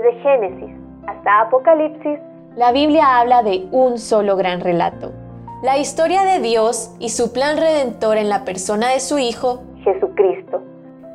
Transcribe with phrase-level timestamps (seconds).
[0.00, 2.18] Desde Génesis hasta Apocalipsis,
[2.56, 5.12] la Biblia habla de un solo gran relato.
[5.62, 10.62] La historia de Dios y su plan redentor en la persona de su Hijo, Jesucristo.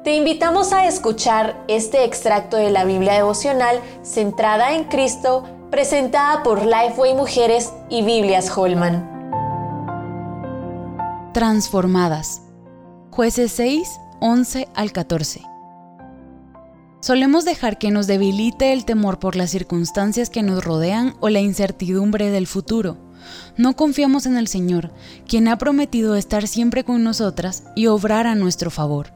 [0.04, 6.64] Te invitamos a escuchar este extracto de la Biblia devocional centrada en Cristo, presentada por
[6.64, 9.10] Lifeway Mujeres y Biblias Holman.
[11.34, 12.44] Transformadas.
[13.10, 15.55] Jueces 6, 11 al 14.
[17.06, 21.40] Solemos dejar que nos debilite el temor por las circunstancias que nos rodean o la
[21.40, 22.98] incertidumbre del futuro.
[23.58, 24.92] No confiamos en el Señor,
[25.28, 29.14] quien ha prometido estar siempre con nosotras y obrar a nuestro favor.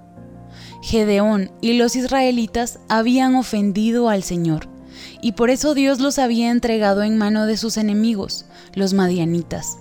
[0.83, 4.67] Gedeón y los israelitas habían ofendido al Señor,
[5.19, 8.45] y por eso Dios los había entregado en mano de sus enemigos,
[8.75, 9.79] los madianitas.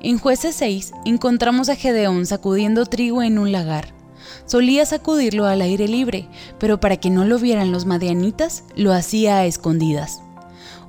[0.00, 3.93] En jueces 6 encontramos a Gedeón sacudiendo trigo en un lagar.
[4.46, 9.38] Solía sacudirlo al aire libre, pero para que no lo vieran los madianitas, lo hacía
[9.38, 10.20] a escondidas.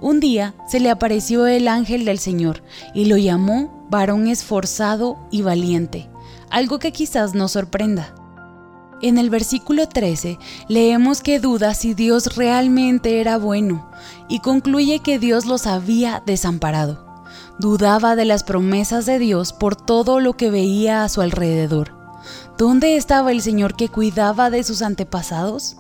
[0.02, 5.42] Un día se le apareció el ángel del Señor y lo llamó varón esforzado y
[5.42, 6.10] valiente,
[6.50, 8.14] algo que quizás nos sorprenda.
[9.02, 10.38] En el versículo 13
[10.68, 13.90] leemos que duda si Dios realmente era bueno
[14.30, 17.06] y concluye que Dios los había desamparado.
[17.60, 21.95] Dudaba de las promesas de Dios por todo lo que veía a su alrededor.
[22.58, 25.78] ¿Dónde estaba el Señor que cuidaba de sus antepasados?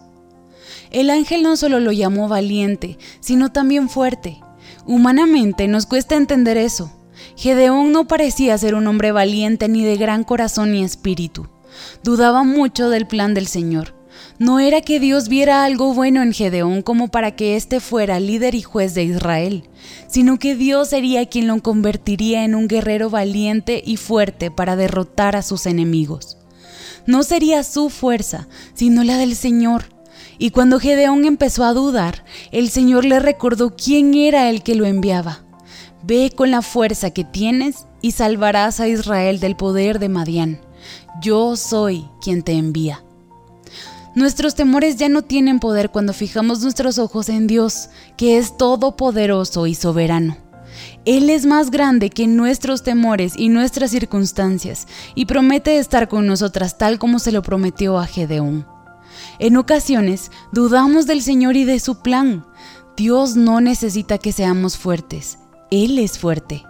[0.91, 4.41] El ángel no solo lo llamó valiente, sino también fuerte.
[4.85, 6.91] Humanamente nos cuesta entender eso.
[7.35, 11.47] Gedeón no parecía ser un hombre valiente ni de gran corazón ni espíritu.
[12.03, 13.94] Dudaba mucho del plan del Señor.
[14.38, 18.53] No era que Dios viera algo bueno en Gedeón como para que éste fuera líder
[18.53, 19.69] y juez de Israel,
[20.07, 25.35] sino que Dios sería quien lo convertiría en un guerrero valiente y fuerte para derrotar
[25.35, 26.38] a sus enemigos.
[27.05, 29.85] No sería su fuerza, sino la del Señor.
[30.38, 34.85] Y cuando Gedeón empezó a dudar, el Señor le recordó quién era el que lo
[34.85, 35.45] enviaba.
[36.03, 40.59] Ve con la fuerza que tienes y salvarás a Israel del poder de Madián.
[41.22, 43.03] Yo soy quien te envía.
[44.16, 49.68] Nuestros temores ya no tienen poder cuando fijamos nuestros ojos en Dios, que es todopoderoso
[49.68, 50.38] y soberano.
[51.03, 56.78] Él es más grande que nuestros temores y nuestras circunstancias y promete estar con nosotras
[56.78, 58.66] tal como se lo prometió a Gedeón.
[59.38, 62.46] En ocasiones dudamos del Señor y de su plan.
[62.96, 65.40] Dios no necesita que seamos fuertes,
[65.72, 66.64] Él es fuerte.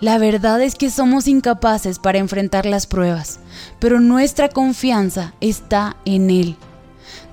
[0.00, 3.38] La verdad es que somos incapaces para enfrentar las pruebas,
[3.78, 6.56] pero nuestra confianza está en Él.